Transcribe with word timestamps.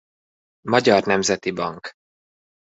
Magyar 0.61 1.03
Nemzeti 1.05 1.51
Bank. 1.51 1.91